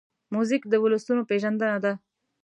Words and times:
موزیک 0.33 0.63
د 0.67 0.73
ولسونو 0.83 1.27
پېژندنه 1.29 1.77
ده. 1.83 1.93